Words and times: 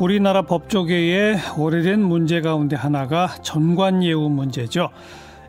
우리나라 0.00 0.42
법조계의 0.42 1.38
오래된 1.56 2.02
문제 2.02 2.40
가운데 2.40 2.74
하나가 2.74 3.28
전관예우 3.42 4.28
문제죠. 4.28 4.90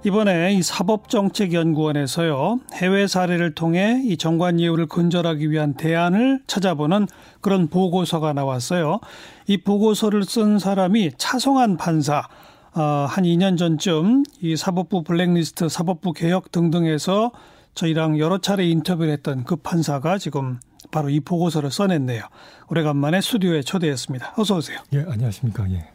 이번에 0.05 0.53
이 0.53 0.61
사법정책연구원에서요 0.61 2.59
해외 2.73 3.08
사례를 3.08 3.55
통해 3.55 4.03
이 4.05 4.17
정관예우를 4.17 4.85
근절하기 4.85 5.50
위한 5.50 5.73
대안을 5.73 6.42
찾아보는 6.45 7.08
그런 7.42 7.67
보고서가 7.69 8.34
나왔어요. 8.34 9.00
이 9.47 9.57
보고서를 9.57 10.23
쓴 10.25 10.59
사람이 10.59 11.14
차성한 11.18 11.77
판사. 11.77 12.27
어, 12.75 13.07
한 13.09 13.23
2년 13.23 13.57
전쯤 13.57 14.23
이 14.41 14.55
사법부 14.55 15.04
블랙리스트, 15.04 15.70
사법부 15.70 16.14
개혁 16.14 16.52
등등에서 16.52 17.32
저희랑 17.73 18.20
여러 18.20 18.38
차례 18.38 18.68
인터뷰를 18.68 19.12
했던 19.12 19.43
그 19.43 19.55
판사가 19.55 20.20
지금 20.20 20.59
바로 20.91 21.09
이 21.09 21.20
보고서를 21.20 21.71
써냈네요. 21.71 22.23
오래간만에 22.70 23.21
스튜디오에 23.21 23.61
초대했습니다. 23.61 24.34
어서 24.38 24.57
오세요. 24.57 24.79
예, 24.93 25.05
안녕하십니까. 25.07 25.70
예. 25.71 25.88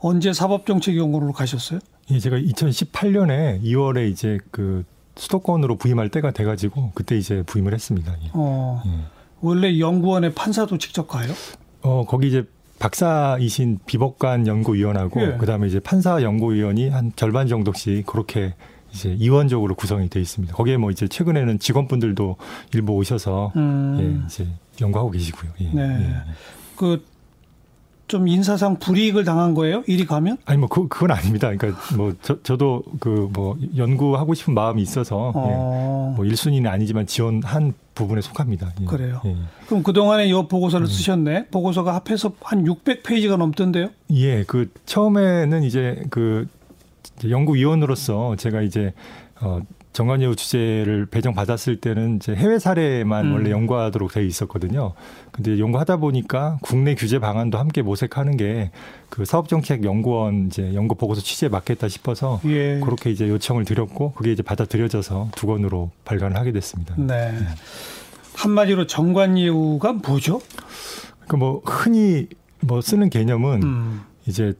언제 0.00 0.32
사법정책연구원으로 0.32 1.32
가셨어요? 1.32 1.80
예, 2.10 2.18
제가 2.18 2.36
2018년에 2.38 3.62
2월에 3.62 4.10
이제 4.10 4.38
그 4.50 4.84
수도권으로 5.16 5.76
부임할 5.76 6.08
때가 6.08 6.32
돼가지고 6.32 6.92
그때 6.94 7.16
이제 7.16 7.42
부임을 7.46 7.72
했습니다. 7.74 8.12
예. 8.24 8.30
어, 8.32 8.82
예. 8.86 8.90
원래 9.40 9.78
연구원에 9.78 10.32
판사도 10.34 10.78
직접 10.78 11.08
가요? 11.08 11.32
어, 11.82 12.04
거기 12.06 12.28
이제 12.28 12.44
박사이신 12.78 13.80
비법관 13.86 14.46
연구위원하고 14.46 15.22
예. 15.22 15.36
그다음에 15.36 15.68
이제 15.68 15.78
판사 15.78 16.20
연구위원이 16.22 16.88
한 16.88 17.12
절반 17.14 17.46
정도씩 17.46 18.06
그렇게 18.06 18.54
이제 18.92 19.14
이원적으로 19.18 19.74
구성이 19.74 20.08
돼 20.08 20.20
있습니다. 20.20 20.54
거기에 20.54 20.76
뭐 20.76 20.90
이제 20.90 21.08
최근에는 21.08 21.58
직원분들도 21.58 22.36
일부 22.74 22.92
오셔서 22.94 23.52
음. 23.56 23.96
예, 24.22 24.26
이제 24.26 24.46
연구하고 24.80 25.10
계시고요. 25.10 25.50
예. 25.60 25.70
네. 25.72 25.82
예. 25.82 26.14
그좀 26.76 28.28
인사상 28.28 28.78
불이익을 28.78 29.24
당한 29.24 29.54
거예요? 29.54 29.82
이리 29.86 30.04
가면? 30.04 30.38
아니 30.44 30.58
뭐 30.58 30.68
그, 30.68 30.88
그건 30.88 31.12
아닙니다. 31.12 31.50
그러니까 31.54 31.80
뭐 31.96 32.12
저, 32.22 32.42
저도 32.42 32.82
그 33.00 33.28
뭐 33.32 33.56
연구하고 33.76 34.34
싶은 34.34 34.52
마음이 34.54 34.82
있어서 34.82 35.32
예. 35.34 35.38
어. 35.38 36.12
예. 36.12 36.16
뭐 36.16 36.24
1순위는 36.26 36.66
아니지만 36.68 37.06
지원한 37.06 37.72
부분에 37.94 38.20
속합니다. 38.20 38.72
예. 38.80 38.84
그래요. 38.84 39.20
예. 39.24 39.36
그럼 39.66 39.82
그동안에 39.82 40.26
이 40.28 40.32
보고서를 40.32 40.86
음. 40.86 40.88
쓰셨네. 40.88 41.46
보고서가 41.48 41.94
합해서 41.94 42.32
한 42.42 42.64
600페이지가 42.64 43.36
넘던데요? 43.38 43.88
예. 44.12 44.44
그 44.44 44.70
처음에는 44.86 45.62
이제 45.62 46.02
그 46.10 46.46
연구위원으로서 47.28 48.36
제가 48.36 48.62
이제 48.62 48.92
어 49.40 49.60
정관예우 49.92 50.34
주제를 50.36 51.06
배정받았을 51.06 51.80
때는 51.80 52.16
이제 52.16 52.34
해외 52.34 52.58
사례만 52.58 53.26
음. 53.26 53.32
원래 53.34 53.50
연구하도록 53.50 54.10
되어 54.12 54.22
있었거든요. 54.22 54.94
근데 55.32 55.58
연구하다 55.58 55.98
보니까 55.98 56.58
국내 56.62 56.94
규제 56.94 57.18
방안도 57.18 57.58
함께 57.58 57.82
모색하는 57.82 58.36
게 58.36 58.70
그 59.12 59.26
사업정책연구원 59.26 60.46
이제 60.46 60.72
연구 60.72 60.94
보고서 60.94 61.20
취지에 61.20 61.50
맞겠다 61.50 61.86
싶어서 61.88 62.40
예. 62.46 62.80
그렇게 62.80 63.10
이제 63.10 63.28
요청을 63.28 63.66
드렸고 63.66 64.12
그게 64.12 64.32
이제 64.32 64.42
받아들여져서 64.42 65.32
두 65.36 65.46
권으로 65.46 65.90
발간을 66.06 66.34
하게 66.38 66.50
됐습니다. 66.52 66.94
네. 66.96 67.30
네. 67.30 67.38
한마디로 68.34 68.86
정관예우가 68.86 69.92
뭐죠? 69.92 70.40
그뭐 71.28 71.60
흔히 71.66 72.26
뭐 72.60 72.80
쓰는 72.80 73.10
개념은 73.10 73.62
음. 73.62 74.00
이제 74.24 74.54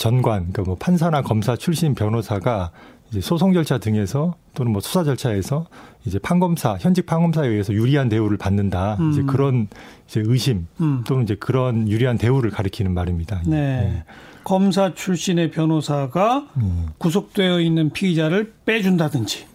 전관, 0.00 0.50
그러니까 0.50 0.62
뭐 0.62 0.76
판사나 0.76 1.20
검사 1.20 1.56
출신 1.56 1.94
변호사가 1.94 2.70
이제 3.10 3.20
소송 3.20 3.52
절차 3.52 3.76
등에서 3.76 4.34
또는 4.54 4.72
뭐 4.72 4.80
수사 4.80 5.04
절차에서 5.04 5.66
이제 6.06 6.18
판검사 6.18 6.78
현직 6.80 7.04
판검사에 7.04 7.46
의해서 7.46 7.74
유리한 7.74 8.08
대우를 8.08 8.38
받는다 8.38 8.96
음. 8.98 9.10
이제 9.10 9.22
그런 9.22 9.68
이제 10.08 10.22
의심 10.24 10.66
음. 10.80 11.04
또는 11.06 11.24
이제 11.24 11.34
그런 11.34 11.86
유리한 11.86 12.16
대우를 12.16 12.50
가리키는 12.50 12.94
말입니다. 12.94 13.42
네. 13.44 13.56
네. 13.56 14.04
검사 14.42 14.94
출신의 14.94 15.50
변호사가 15.50 16.46
음. 16.56 16.86
구속되어 16.96 17.60
있는 17.60 17.90
피의자를 17.90 18.54
빼준다든지 18.64 19.49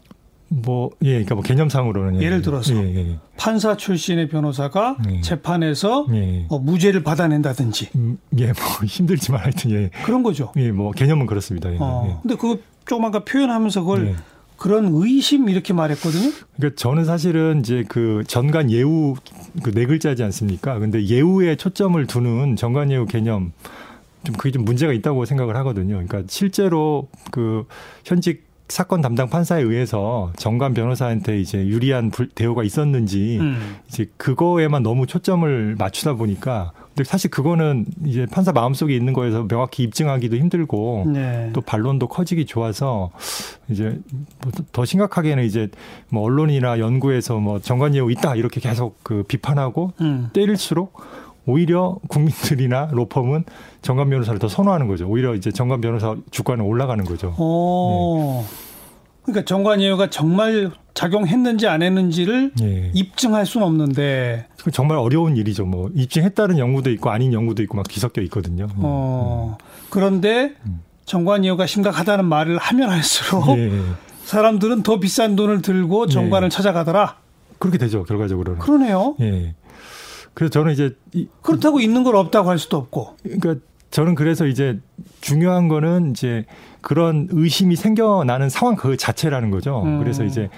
뭐, 0.57 0.89
예, 1.03 1.09
그러니까 1.09 1.35
뭐 1.35 1.43
개념상으로는. 1.43 2.21
예를 2.21 2.41
들어서 2.41 2.73
예, 2.75 2.95
예. 2.95 3.17
판사 3.37 3.75
출신의 3.75 4.29
변호사가 4.29 4.97
예. 5.11 5.21
재판에서 5.21 6.07
예. 6.13 6.45
뭐 6.47 6.59
무죄를 6.59 7.03
받아낸다든지. 7.03 7.89
음, 7.95 8.17
예, 8.39 8.45
뭐 8.47 8.55
힘들지만 8.87 9.41
하여튼 9.41 9.71
예. 9.71 9.89
그런 10.05 10.23
거죠. 10.23 10.53
예, 10.55 10.71
뭐 10.71 10.91
개념은 10.91 11.25
그렇습니다. 11.25 11.71
예. 11.73 11.77
어, 11.79 12.05
예. 12.09 12.15
근데 12.21 12.35
그 12.37 12.63
조금 12.87 13.03
아까 13.03 13.19
표현하면서 13.25 13.81
그걸 13.81 14.07
예. 14.07 14.15
그런 14.55 14.91
의심 14.93 15.49
이렇게 15.49 15.73
말했거든요. 15.73 16.31
그러니까 16.55 16.79
저는 16.79 17.03
사실은 17.03 17.59
이제 17.59 17.83
그 17.89 18.23
전관 18.25 18.71
예우 18.71 19.15
그 19.61 19.71
네 19.73 19.85
글자지 19.85 20.23
않습니까? 20.23 20.79
근데 20.79 21.05
예우에 21.05 21.57
초점을 21.57 22.05
두는 22.07 22.55
전관 22.55 22.89
예우 22.91 23.05
개념 23.05 23.51
좀 24.23 24.35
그게 24.37 24.51
좀 24.51 24.63
문제가 24.63 24.93
있다고 24.93 25.25
생각을 25.25 25.57
하거든요. 25.57 25.95
그러니까 25.95 26.23
실제로 26.27 27.09
그 27.31 27.65
현직 28.05 28.44
사건 28.67 29.01
담당 29.01 29.29
판사에 29.29 29.61
의해서 29.61 30.31
정관 30.37 30.73
변호사한테 30.73 31.39
이제 31.39 31.59
유리한 31.67 32.11
대우가 32.33 32.63
있었는지 32.63 33.37
음. 33.39 33.77
이제 33.87 34.09
그거에만 34.17 34.81
너무 34.81 35.05
초점을 35.05 35.75
맞추다 35.77 36.13
보니까 36.13 36.71
근데 36.95 37.03
사실 37.03 37.29
그거는 37.29 37.85
이제 38.05 38.25
판사 38.25 38.53
마음속에 38.53 38.95
있는 38.95 39.13
거에서 39.13 39.47
명확히 39.47 39.83
입증하기도 39.83 40.37
힘들고 40.37 41.03
네. 41.13 41.49
또 41.53 41.61
반론도 41.61 42.07
커지기 42.07 42.45
좋아서 42.45 43.11
이제 43.69 43.99
더 44.71 44.85
심각하게는 44.85 45.43
이제 45.43 45.69
뭐 46.09 46.23
언론이나 46.23 46.79
연구에서 46.79 47.37
뭐 47.39 47.59
정관 47.59 47.93
예우 47.95 48.11
있다 48.11 48.35
이렇게 48.35 48.61
계속 48.61 48.97
그 49.03 49.23
비판하고 49.23 49.91
음. 49.99 50.29
때릴수록 50.31 50.97
오히려 51.45 51.97
국민들이나 52.07 52.89
로펌은 52.91 53.45
정관 53.81 54.09
변호사를 54.09 54.39
더 54.39 54.47
선호하는 54.47 54.87
거죠. 54.87 55.07
오히려 55.07 55.35
이제 55.35 55.51
정관 55.51 55.81
변호사 55.81 56.15
주가는 56.31 56.63
올라가는 56.63 57.03
거죠. 57.05 57.29
네. 57.29 58.45
그러니까 59.23 59.45
정관 59.45 59.81
예우가 59.81 60.09
정말 60.09 60.71
작용했는지 60.93 61.67
안 61.67 61.81
했는지를 61.81 62.51
네. 62.59 62.91
입증할 62.93 63.45
수는 63.45 63.67
없는데 63.67 64.47
정말 64.71 64.97
어려운 64.97 65.35
일이죠. 65.35 65.65
뭐 65.65 65.89
입증했다는 65.93 66.57
연구도 66.57 66.89
있고 66.91 67.09
아닌 67.09 67.33
연구도 67.33 67.61
있고 67.63 67.75
막 67.75 67.87
뒤섞여 67.87 68.21
있거든요. 68.23 68.67
어. 68.77 69.57
음. 69.59 69.65
그런데 69.89 70.53
음. 70.65 70.81
정관 71.05 71.43
예우가 71.43 71.65
심각하다는 71.67 72.25
말을 72.25 72.57
하면 72.57 72.89
할수록 72.89 73.55
네. 73.55 73.71
사람들은 74.23 74.83
더 74.83 74.99
비싼 74.99 75.35
돈을 75.35 75.61
들고 75.61 76.07
정관을 76.07 76.49
네. 76.49 76.55
찾아가더라. 76.55 77.17
그렇게 77.59 77.77
되죠 77.77 78.03
결과적으로는. 78.03 78.59
그러네요. 78.59 79.15
예. 79.21 79.55
그래서 80.35 80.51
저는 80.51 80.73
이제 80.73 80.95
그렇다고 81.41 81.79
있는 81.79 82.03
걸 82.03 82.15
없다고 82.15 82.49
할 82.49 82.59
수도 82.59 82.77
없고. 82.77 83.15
그러니까 83.23 83.55
저는 83.89 84.13
그래서 84.13 84.45
이제 84.45 84.79
중요한 85.21 85.67
거는 85.69 86.11
이제 86.11 86.45
그런 86.81 87.27
의심이 87.31 87.75
생겨나는 87.75 88.49
상황 88.49 88.75
그 88.75 88.97
자체라는 88.97 89.49
거죠. 89.49 89.81
음. 89.83 89.99
그래서 89.99 90.23
이제 90.23 90.49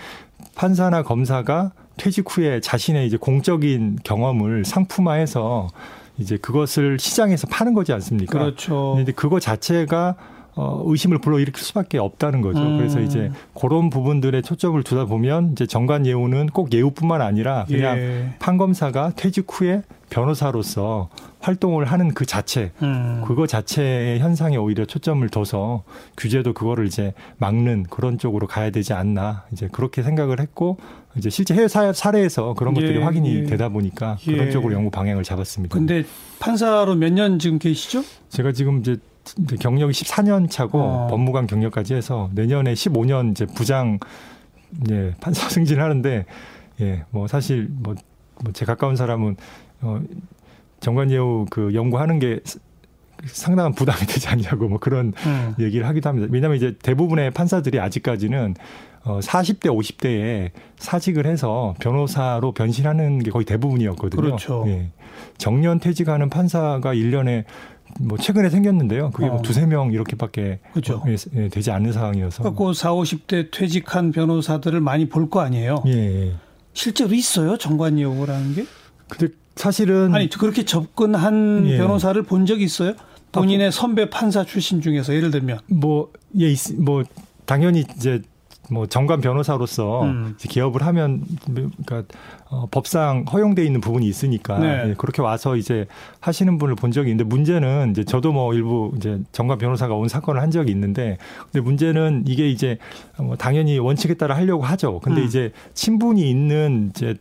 판사나 0.56 1.04
검사가 1.04 1.72
퇴직 1.96 2.26
후에 2.28 2.60
자신의 2.60 3.08
이제 3.08 3.18
공적인 3.18 4.00
경험을 4.04 4.66
상품화해서 4.66 5.70
이제 6.18 6.38
그것을 6.38 6.98
시장에서 7.00 7.48
파는 7.48 7.74
거지 7.74 7.94
않습니까? 7.94 8.40
그렇죠. 8.40 8.96
근데 8.96 9.12
그거 9.12 9.40
자체가 9.40 10.16
어, 10.58 10.82
의심을 10.88 11.20
불러일으킬 11.20 11.64
수밖에 11.64 12.00
없다는 12.00 12.42
거죠. 12.42 12.60
음. 12.60 12.78
그래서 12.78 13.00
이제 13.00 13.32
그런 13.54 13.90
부분들에 13.92 14.42
초점을 14.42 14.82
두다 14.82 15.06
보면 15.06 15.52
이제 15.52 15.68
정관 15.68 16.06
예우는 16.08 16.48
꼭 16.48 16.74
예우뿐만 16.74 17.22
아니라 17.22 17.66
그냥 17.68 17.98
예. 17.98 18.30
판검사가 18.40 19.12
퇴직 19.16 19.46
후에 19.50 19.84
변호사로서 20.10 21.10
활동을 21.40 21.86
하는 21.86 22.14
그 22.14 22.26
자체, 22.26 22.72
음. 22.82 23.22
그거 23.26 23.46
자체의 23.46 24.20
현상에 24.20 24.58
오히려 24.58 24.86
초점을 24.86 25.28
둬서 25.30 25.84
규제도 26.18 26.54
그거를 26.54 26.88
이제 26.88 27.14
막는 27.38 27.86
그런 27.90 28.18
쪽으로 28.18 28.48
가야 28.48 28.72
되지 28.72 28.94
않나 28.94 29.44
이제 29.52 29.70
그렇게 29.72 30.02
생각을 30.02 30.40
했고 30.40 30.78
이제 31.18 31.30
실제 31.30 31.54
해외 31.54 31.68
사례에서 31.68 32.54
그런 32.56 32.74
것들이 32.74 33.00
예, 33.00 33.04
확인이 33.04 33.36
예. 33.36 33.44
되다 33.44 33.70
보니까 33.70 34.18
그런 34.26 34.48
예. 34.48 34.52
쪽으로 34.52 34.74
연구 34.74 34.90
방향을 34.92 35.24
잡았습니다. 35.24 35.74
근데 35.78 36.04
판사로 36.40 36.96
몇 36.96 37.12
년 37.14 37.38
지금 37.40 37.60
계시죠? 37.60 38.04
제가 38.30 38.52
지금 38.52 38.80
이제 38.80 38.98
경력이 39.60 39.94
14년 39.94 40.50
차고 40.50 40.80
어. 40.80 41.08
법무관 41.10 41.48
경력까지 41.48 41.94
해서 41.96 42.30
내년에 42.34 42.74
15년 42.74 43.32
이제 43.32 43.46
부장 43.46 44.00
예, 44.90 45.14
판사 45.20 45.48
승진하는데 45.50 46.26
예, 46.82 47.06
뭐 47.10 47.28
사실 47.28 47.68
뭐, 47.70 47.96
뭐제 48.44 48.66
가까운 48.66 48.96
사람은 48.96 49.36
어 49.82 50.00
정관예우 50.80 51.48
그 51.50 51.74
연구하는 51.74 52.20
게 52.20 52.40
상당한 53.26 53.74
부담이 53.74 54.00
되지 54.06 54.28
않냐고 54.28 54.68
뭐 54.68 54.80
그런 54.80 55.14
음. 55.26 55.56
얘기를 55.60 55.88
하기도 55.88 56.10
합니다. 56.10 56.28
왜냐하면 56.32 56.58
이제 56.58 56.76
대부분의 56.82 57.32
판사들이 57.32 57.80
아직까지는 57.80 58.56
어 59.04 59.20
40대 59.20 59.68
50대에 59.68 60.52
사직을 60.78 61.26
해서 61.26 61.74
변호사로 61.80 62.52
변신하는 62.52 63.20
게 63.20 63.32
거의 63.32 63.46
대부분이었거든요. 63.46 64.22
그렇죠. 64.22 64.66
예. 64.68 64.90
정년 65.38 65.80
퇴직하는 65.80 66.30
판사가 66.30 66.94
1년에 66.94 67.46
뭐 68.00 68.18
최근에 68.18 68.50
생겼는데요. 68.50 69.12
그게 69.12 69.26
뭐 69.26 69.30
어. 69.30 69.34
뭐 69.38 69.42
두세 69.42 69.66
명 69.66 69.92
이렇게밖에 69.92 70.60
그렇죠. 70.74 71.04
예, 71.08 71.16
예, 71.36 71.50
되지 71.50 71.72
않는 71.72 71.92
상황이어서. 71.94 72.44
그러니까 72.44 72.74
4, 72.74 72.92
50대 72.94 73.50
퇴직한 73.52 74.12
변호사들을 74.12 74.80
많이 74.82 75.10
볼 75.10 75.30
거 75.30 75.42
아니에요. 75.42 75.84
예. 75.88 76.34
실제로 76.74 77.14
있어요. 77.14 77.58
정관예우라는 77.58 78.56
게? 78.56 78.66
근데 79.10 79.34
사실은 79.56 80.14
아니 80.14 80.30
그렇게 80.30 80.64
접근한 80.66 81.66
예. 81.68 81.78
변호사를 81.78 82.22
본 82.24 82.46
적이 82.46 82.64
있어요? 82.66 82.94
본인의 83.32 83.72
선배 83.72 84.10
판사 84.10 84.44
출신 84.46 84.82
중에서 84.82 85.14
예를 85.14 85.32
들면 85.32 85.60
뭐, 85.68 86.12
예, 86.40 86.50
있- 86.50 86.80
뭐, 86.80 87.04
당연히 87.46 87.84
이제 87.96 88.22
뭐 88.70 88.86
정관 88.86 89.22
변호사로서 89.22 90.04
음. 90.04 90.36
기업을 90.38 90.86
하면 90.86 91.24
그러니까 91.46 92.04
어, 92.50 92.68
법상 92.70 93.26
허용돼 93.32 93.64
있는 93.66 93.82
부분이 93.82 94.08
있으니까 94.08 94.60
네. 94.60 94.90
예, 94.90 94.96
그렇게 94.98 95.22
와서 95.22 95.56
이제 95.56 95.86
하시는 96.20 96.58
분을 96.58 96.76
본 96.76 96.92
적이 96.92 97.12
있는데 97.12 97.28
문제는 97.28 97.92
이제 97.92 98.04
저도 98.04 98.32
뭐 98.34 98.54
일부 98.54 98.92
이제 98.98 99.20
정관 99.32 99.58
변호사가 99.58 99.94
온 99.96 100.08
사건을 100.08 100.42
한 100.42 100.52
적이 100.52 100.72
있는데 100.72 101.18
근데 101.52 101.62
문제는 101.62 102.24
이게 102.28 102.50
이제 102.50 102.78
뭐 103.18 103.36
당연히 103.36 103.80
원칙에 103.80 104.14
따라 104.16 104.36
하려고 104.36 104.64
하죠. 104.64 105.00
근데 105.00 105.22
음. 105.22 105.26
이제 105.26 105.52
친분이 105.74 106.30
있는 106.30 106.92
이제 106.94 107.16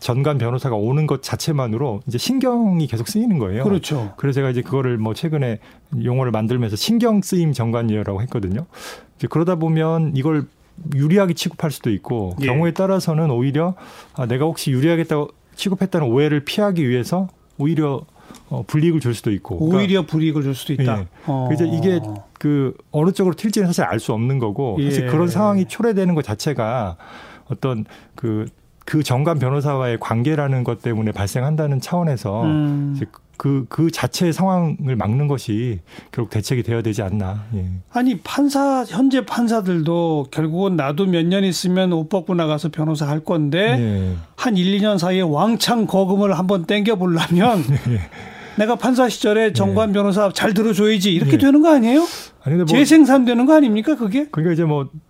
전관 0.00 0.38
변호사가 0.38 0.76
오는 0.76 1.06
것 1.06 1.22
자체만으로 1.22 2.00
이제 2.06 2.16
신경이 2.16 2.86
계속 2.86 3.06
쓰이는 3.06 3.38
거예요. 3.38 3.62
그렇죠. 3.64 4.14
그래서 4.16 4.36
제가 4.36 4.50
이제 4.50 4.62
그거를 4.62 4.96
뭐 4.96 5.12
최근에 5.12 5.58
용어를 6.02 6.32
만들면서 6.32 6.76
신경 6.76 7.20
쓰임 7.20 7.52
정관이라고 7.52 8.22
했거든요. 8.22 8.64
이제 9.16 9.28
그러다 9.28 9.56
보면 9.56 10.12
이걸 10.14 10.46
유리하게 10.94 11.34
취급할 11.34 11.70
수도 11.70 11.90
있고 11.90 12.36
예. 12.40 12.46
경우에 12.46 12.72
따라서는 12.72 13.30
오히려 13.30 13.74
아, 14.14 14.26
내가 14.26 14.44
혹시 14.44 14.70
유리하겠다고 14.70 15.30
취급했다는 15.54 16.06
오해를 16.06 16.44
피하기 16.44 16.88
위해서 16.88 17.28
오히려 17.58 18.02
어, 18.48 18.64
불이익을 18.66 19.00
줄 19.00 19.14
수도 19.14 19.30
있고. 19.32 19.58
그러니까 19.58 19.78
오히려 19.78 20.06
불이익을 20.06 20.42
줄 20.42 20.54
수도 20.54 20.72
있다. 20.72 21.00
예. 21.00 21.06
어. 21.26 21.46
그래서 21.48 21.64
이게 21.64 22.00
그 22.38 22.76
어느 22.90 23.12
쪽으로 23.12 23.34
튈지는 23.34 23.66
사실 23.66 23.84
알 23.84 23.98
수 24.00 24.12
없는 24.12 24.38
거고 24.38 24.78
사실 24.82 25.04
예. 25.04 25.10
그런 25.10 25.28
상황이 25.28 25.66
초래되는 25.66 26.14
것 26.14 26.24
자체가 26.24 26.96
어떤 27.48 27.84
그, 28.14 28.46
그 28.86 29.02
정관 29.02 29.38
변호사와의 29.38 29.98
관계라는 30.00 30.64
것 30.64 30.82
때문에 30.82 31.12
발생한다는 31.12 31.80
차원에서 31.80 32.42
음. 32.44 33.00
그, 33.36 33.64
그 33.70 33.90
자체의 33.90 34.34
상황을 34.34 34.96
막는 34.96 35.26
것이 35.26 35.80
결국 36.12 36.30
대책이 36.30 36.62
되어야 36.62 36.82
되지 36.82 37.00
않나. 37.02 37.44
예. 37.54 37.64
아니 37.90 38.18
판사 38.18 38.84
현재 38.86 39.24
판사들도 39.24 40.26
결국은 40.30 40.76
나도 40.76 41.06
몇 41.06 41.22
년 41.24 41.44
있으면 41.44 41.92
옷 41.94 42.08
벗고 42.10 42.34
나가서 42.34 42.68
변호사 42.70 43.08
할 43.08 43.20
건데 43.20 43.76
예. 43.78 44.16
한 44.36 44.56
1, 44.58 44.78
2년 44.80 44.98
사이에 44.98 45.22
왕창 45.22 45.86
거금을 45.86 46.38
한번 46.38 46.66
땡겨 46.66 46.96
보려면 46.96 47.64
예. 47.88 48.00
내가 48.58 48.74
판사 48.76 49.08
시절에 49.08 49.54
정관 49.54 49.92
변호사 49.92 50.30
잘 50.34 50.52
들어줘야지 50.52 51.10
이렇게 51.14 51.34
예. 51.34 51.38
되는 51.38 51.62
거 51.62 51.72
아니에요? 51.72 52.04
아니, 52.44 52.56
뭐. 52.56 52.66
재생산되는 52.66 53.46
거 53.46 53.54
아닙니까 53.54 53.94
그게? 53.96 54.26
그러니까 54.30 54.52
이제 54.52 54.64
뭐, 54.64 54.82
음, 54.82 55.00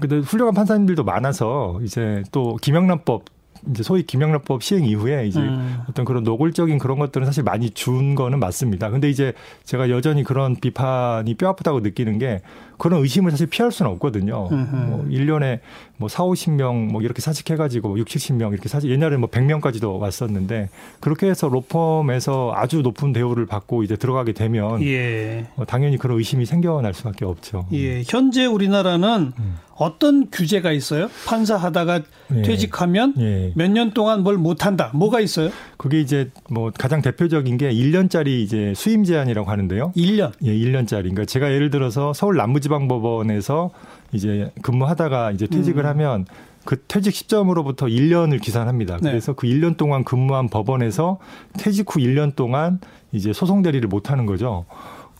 근데 0.00 0.18
훌륭한 0.18 0.54
판사님들도 0.54 1.04
많아서 1.04 1.80
이제 1.82 2.22
또 2.32 2.56
김영란법, 2.60 3.24
이제 3.70 3.82
소위 3.82 4.02
김영란법 4.04 4.62
시행 4.62 4.84
이후에 4.84 5.26
이제 5.26 5.38
음. 5.40 5.78
어떤 5.88 6.04
그런 6.04 6.24
노골적인 6.24 6.78
그런 6.78 6.98
것들은 6.98 7.24
사실 7.24 7.42
많이 7.42 7.70
준 7.70 8.14
거는 8.14 8.40
맞습니다. 8.40 8.90
근데 8.90 9.08
이제 9.08 9.32
제가 9.64 9.90
여전히 9.90 10.24
그런 10.24 10.56
비판이 10.56 11.34
뼈 11.34 11.48
아프다고 11.48 11.80
느끼는 11.80 12.18
게 12.18 12.42
그런 12.78 13.00
의심을 13.00 13.30
사실 13.30 13.46
피할 13.46 13.70
수는 13.70 13.92
없거든요. 13.92 14.48
음흠. 14.50 14.76
뭐 14.76 15.06
1년에 15.08 15.60
뭐 15.98 16.08
4, 16.08 16.24
50명 16.24 16.90
뭐 16.90 17.00
이렇게 17.02 17.20
사직해 17.20 17.56
가지고 17.56 17.96
6, 17.96 18.08
70명 18.08 18.52
이렇게 18.52 18.68
사직, 18.68 18.90
옛날에 18.90 19.16
뭐 19.16 19.28
100명까지도 19.30 20.00
왔었는데 20.00 20.68
그렇게 20.98 21.28
해서 21.28 21.48
로펌에서 21.48 22.52
아주 22.56 22.82
높은 22.82 23.12
대우를 23.12 23.46
받고 23.46 23.84
이제 23.84 23.94
들어가게 23.94 24.32
되면 24.32 24.82
예. 24.82 25.46
어, 25.54 25.64
당연히 25.64 25.96
그런 25.96 26.18
의심이 26.18 26.44
생겨날 26.44 26.92
수밖에 26.92 27.24
없죠. 27.24 27.66
예. 27.72 28.02
현재 28.04 28.46
우리나라는 28.46 29.32
음. 29.38 29.54
어떤 29.76 30.30
규제가 30.30 30.72
있어요? 30.72 31.08
판사 31.26 31.56
하다가 31.56 32.02
예. 32.34 32.42
퇴직하면 32.42 33.14
예. 33.18 33.52
몇년 33.54 33.92
동안 33.92 34.22
뭘 34.22 34.36
못한다. 34.36 34.90
뭐가 34.94 35.20
있어요? 35.20 35.50
그게 35.76 36.00
이제 36.00 36.30
뭐 36.50 36.70
가장 36.76 37.02
대표적인 37.02 37.56
게 37.56 37.72
1년짜리 37.72 38.28
이제 38.42 38.72
수임 38.76 39.04
제한이라고 39.04 39.50
하는데요. 39.50 39.92
1년. 39.96 40.32
예, 40.44 40.52
1년짜리. 40.52 41.02
그러니까 41.02 41.24
제가 41.24 41.52
예를 41.52 41.70
들어서 41.70 42.12
서울 42.12 42.36
남부지방법원에서 42.36 43.70
이제 44.12 44.52
근무하다가 44.62 45.32
이제 45.32 45.46
퇴직을 45.46 45.84
음. 45.84 45.88
하면 45.88 46.26
그 46.64 46.80
퇴직 46.86 47.14
시점으로부터 47.14 47.86
1년을 47.86 48.40
기산합니다. 48.40 48.98
네. 49.02 49.10
그래서 49.10 49.32
그 49.32 49.46
1년 49.46 49.76
동안 49.76 50.04
근무한 50.04 50.48
법원에서 50.48 51.18
퇴직 51.58 51.94
후 51.94 51.98
1년 52.00 52.36
동안 52.36 52.78
이제 53.10 53.32
소송 53.32 53.62
대리를 53.62 53.88
못 53.88 54.10
하는 54.10 54.26
거죠. 54.26 54.64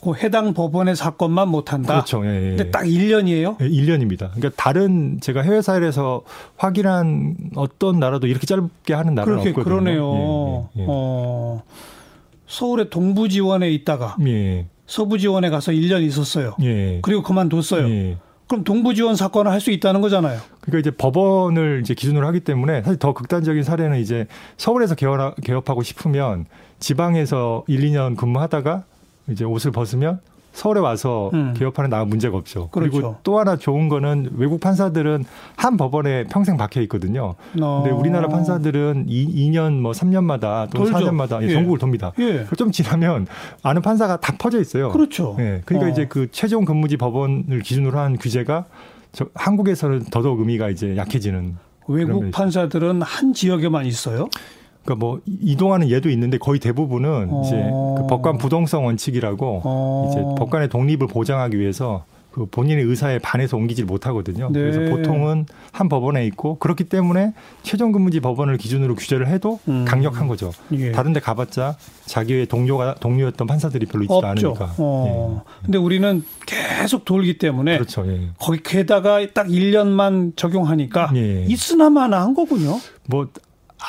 그 0.02 0.14
해당 0.16 0.52
법원의 0.52 0.96
사건만 0.96 1.48
못한다. 1.48 1.92
그렇죠. 1.94 2.26
예, 2.26 2.34
예. 2.34 2.48
근데 2.56 2.70
딱 2.72 2.82
1년이에요? 2.82 3.56
예, 3.60 3.68
1년입니다. 3.68 4.32
그러니까 4.34 4.50
다른 4.56 5.20
제가 5.20 5.42
해외 5.42 5.62
사회에서 5.62 6.22
확인한 6.56 7.36
어떤 7.54 8.00
나라도 8.00 8.26
이렇게 8.26 8.44
짧게 8.46 8.94
하는 8.94 9.14
나라는 9.14 9.42
그렇게 9.42 9.50
없거든요. 9.50 9.64
그러네요. 9.64 10.68
예, 10.76 10.82
예, 10.82 10.86
어, 10.88 11.62
서울의 12.48 12.90
동부지원에 12.90 13.70
있다가 13.70 14.16
예. 14.26 14.30
예. 14.32 14.66
서부지원에 14.86 15.50
가서 15.50 15.70
1년 15.70 16.02
있었어요. 16.02 16.56
예. 16.62 16.98
그리고 17.02 17.22
그만뒀어요. 17.22 17.88
예. 17.88 18.16
그럼 18.48 18.64
동부지원 18.64 19.14
사건을 19.14 19.52
할 19.52 19.60
수 19.60 19.70
있다는 19.70 20.00
거잖아요. 20.00 20.40
그러니까 20.62 20.80
이제 20.80 20.90
법원을 20.90 21.80
이제 21.82 21.94
기준으로 21.94 22.26
하기 22.26 22.40
때문에 22.40 22.82
사실 22.82 22.98
더 22.98 23.14
극단적인 23.14 23.62
사례는 23.62 24.00
이제 24.00 24.26
서울에서 24.56 24.96
개업, 24.96 25.36
개업하고 25.40 25.84
싶으면 25.84 26.46
지방에서 26.80 27.62
1, 27.68 27.80
2년 27.82 28.16
근무하다가 28.16 28.84
이제 29.28 29.44
옷을 29.44 29.70
벗으면 29.70 30.20
서울에 30.52 30.80
와서 30.80 31.30
음. 31.32 31.54
개업하는 31.56 31.88
나은 31.88 32.08
문제가 32.08 32.36
없죠. 32.36 32.68
그렇죠. 32.68 32.90
그리고 32.92 33.16
또 33.22 33.38
하나 33.38 33.56
좋은 33.56 33.88
거는 33.88 34.32
외국 34.36 34.60
판사들은 34.60 35.24
한 35.56 35.76
법원에 35.78 36.24
평생 36.24 36.58
박혀 36.58 36.82
있거든요. 36.82 37.36
어. 37.60 37.80
근데 37.82 37.90
우리나라 37.90 38.28
판사들은 38.28 39.06
2, 39.08 39.48
년 39.50 39.80
뭐 39.80 39.92
3년마다 39.92 40.68
또 40.70 40.84
돌죠. 40.84 40.92
4년마다 40.92 41.42
예. 41.42 41.54
전국을 41.54 41.78
돕니다. 41.78 42.12
예. 42.18 42.46
좀 42.58 42.70
지나면 42.70 43.26
아는 43.62 43.80
판사가 43.80 44.18
다 44.20 44.34
퍼져 44.38 44.60
있어요. 44.60 44.90
그렇죠. 44.90 45.36
예. 45.38 45.62
그러니까 45.64 45.88
어. 45.88 45.90
이제 45.90 46.06
그 46.06 46.28
최종 46.30 46.66
근무지 46.66 46.98
법원을 46.98 47.60
기준으로 47.60 47.98
한 47.98 48.18
규제가 48.18 48.66
저 49.12 49.26
한국에서는 49.34 50.04
더더욱 50.10 50.40
의미가 50.40 50.68
이제 50.68 50.96
약해지는 50.98 51.56
외국 51.88 52.30
판사들은 52.30 53.00
한 53.02 53.32
지역에만 53.32 53.86
있어요. 53.86 54.28
그러니까 54.84 54.94
뭐 55.06 55.20
이동하는 55.26 55.88
예도 55.90 56.10
있는데 56.10 56.38
거의 56.38 56.60
대부분은 56.60 57.28
어. 57.30 57.42
이제 57.44 57.56
그 57.56 58.06
법관 58.08 58.38
부동성 58.38 58.84
원칙이라고 58.86 59.62
어. 59.64 60.08
이제 60.10 60.20
법관의 60.38 60.68
독립을 60.68 61.06
보장하기 61.06 61.58
위해서 61.58 62.04
그 62.32 62.46
본인의 62.46 62.84
의사에 62.84 63.18
반해서 63.18 63.56
옮기질 63.56 63.84
못하거든요. 63.84 64.48
네. 64.50 64.58
그래서 64.58 64.80
보통은 64.90 65.46
한 65.70 65.88
법원에 65.88 66.26
있고 66.26 66.58
그렇기 66.58 66.84
때문에 66.84 67.34
최종 67.62 67.92
근무지 67.92 68.20
법원을 68.20 68.56
기준으로 68.56 68.94
규제를 68.94 69.28
해도 69.28 69.60
음. 69.68 69.84
강력한 69.86 70.28
거죠. 70.28 70.50
예. 70.72 70.92
다른데 70.92 71.20
가봤자 71.20 71.76
자기의 72.06 72.46
동료가 72.46 72.94
동료였던 72.94 73.46
판사들이 73.46 73.86
별로 73.86 74.06
없죠. 74.08 74.26
않으니까. 74.26 74.74
어. 74.78 75.44
근데 75.62 75.76
우리는 75.76 76.24
계속 76.46 77.04
돌기 77.04 77.36
때문에 77.36 77.74
예. 77.74 77.76
그렇죠. 77.76 78.04
예. 78.06 78.30
거기 78.38 78.62
게다가 78.62 79.24
딱 79.34 79.46
1년만 79.48 80.34
적용하니까 80.34 81.12
예. 81.14 81.44
있으나 81.46 81.90
마나 81.90 82.22
한 82.22 82.32
거군요. 82.34 82.80
뭐 83.08 83.28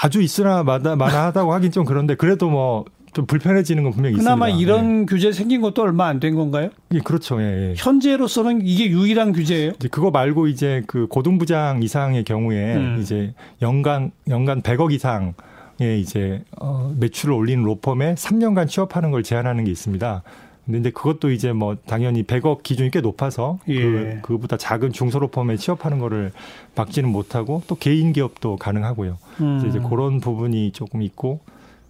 아주 0.02 0.22
있으나 0.22 0.64
마다 0.64 0.96
마나하다고 0.96 1.54
하긴 1.54 1.72
좀 1.72 1.86
그런데 1.86 2.16
그래도 2.16 2.50
뭐 2.50 2.86
좀 3.14 3.28
불편해지는 3.28 3.84
건 3.84 3.94
분명히 3.94 4.16
그나마 4.18 4.50
있습니다. 4.50 4.74
이런 4.74 5.06
규제 5.06 5.32
생긴 5.32 5.62
것도 5.62 5.84
얼마 5.84 6.08
안 6.08 6.20
된 6.20 6.36
건가요? 6.36 6.70
예, 6.94 6.98
예, 6.98 7.00
그렇죠. 7.00 7.42
예, 7.42 7.70
예. 7.70 7.74
현재로서는 7.78 8.62
이게 8.66 8.88
유일한 8.90 9.34
규제예요. 9.34 9.74
이제 9.76 9.88
그거 9.88 10.10
말고 10.10 10.48
이제 10.48 10.84
그 10.88 11.08
고등부장 11.08 11.84
이상의 11.84 12.24
경우에 12.24 12.76
음. 12.76 12.98
이제 13.02 13.34
연간 13.62 14.12
연간 14.30 14.62
100억 14.62 14.92
이상 14.92 15.34
의 15.80 16.02
이제 16.02 16.44
어 16.60 16.94
매출을 17.00 17.34
올리는 17.34 17.64
로펌에 17.64 18.14
3년간 18.14 18.68
취업하는 18.68 19.10
걸 19.10 19.24
제한하는 19.24 19.64
게 19.64 19.72
있습니다. 19.72 20.22
근데 20.66 20.80
이제 20.80 20.92
그것도 20.92 21.32
이제 21.32 21.52
뭐 21.52 21.76
당연히 21.86 22.24
100억 22.24 22.64
기준이 22.64 22.90
꽤 22.92 23.02
높아서 23.02 23.60
예. 23.68 23.82
그 23.82 24.20
그보다 24.22 24.56
작은 24.58 24.94
중소로펌에 24.94 25.58
취업하는 25.58 26.00
거를 26.00 26.32
막지는 26.76 27.10
못하고 27.10 27.64
또 27.68 27.76
개인 27.76 28.14
기업도 28.14 28.56
가능하고요. 28.56 29.18
음. 29.42 29.60
그래서 29.60 29.78
이제 29.78 29.88
그런 29.88 30.20
부분이 30.20 30.72
조금 30.72 31.02
있고 31.02 31.42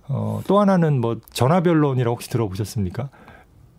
어, 0.07 0.41
또 0.47 0.59
하나는 0.59 0.99
뭐 0.99 1.17
전화변론이라고 1.31 2.15
혹시 2.15 2.29
들어보셨습니까? 2.29 3.09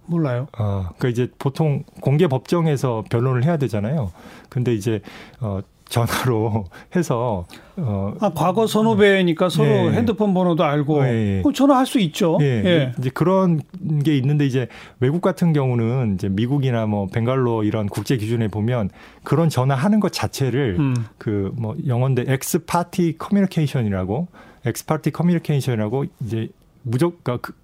몰라요. 0.07 0.49
어, 0.59 0.91
그러니까 0.97 1.09
이제 1.09 1.29
보통 1.39 1.83
공개 2.01 2.29
법정에서 2.29 3.05
변론을 3.11 3.45
해야 3.45 3.57
되잖아요. 3.57 4.13
근데 4.49 4.75
이제 4.75 5.01
어, 5.41 5.61
전화로 5.95 6.65
해서 6.97 7.47
어, 7.77 8.15
아, 8.21 8.33
과거 8.35 8.67
선후배니까 8.67 9.49
서로 9.49 9.69
예. 9.69 9.93
핸드폰 9.93 10.35
번호도 10.35 10.65
알고 10.65 11.05
예, 11.07 11.43
예. 11.47 11.53
전화할 11.55 11.87
수 11.87 12.01
있죠. 12.01 12.39
예, 12.41 12.63
예. 12.65 12.93
이제 12.99 13.11
그런 13.11 13.61
게 14.05 14.17
있는데 14.17 14.45
이제 14.45 14.67
외국 14.99 15.23
같은 15.23 15.53
경우는 15.53 16.15
이제 16.15 16.29
미국이나 16.29 16.87
뭐 16.87 17.07
벵갈로 17.07 17.63
이런 17.63 17.87
국제 17.87 18.17
기준에 18.17 18.49
보면 18.49 18.91
그런 19.23 19.49
전화하는 19.49 20.01
것 20.01 20.13
자체를 20.13 20.77
음. 20.79 20.95
그뭐 21.19 21.77
영어인데 21.87 22.25
ex 22.27 22.65
parte 22.65 23.17
communication이라고 23.17 24.27
ex 24.65 24.87
parte 24.87 25.13
communication이라고 25.13 26.07
이제 26.25 26.49
무조건 26.83 27.21
그러니까 27.23 27.49
그 27.49 27.55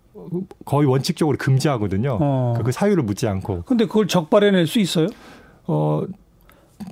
거의 0.64 0.86
원칙적으로 0.86 1.36
금지하거든요. 1.38 2.18
어. 2.20 2.52
그러니까 2.54 2.62
그 2.62 2.72
사유를 2.72 3.02
묻지 3.02 3.26
않고 3.26 3.62
근데 3.62 3.86
그걸 3.86 4.06
적발해낼 4.06 4.66
수 4.66 4.78
있어요? 4.78 5.08
어 5.66 6.04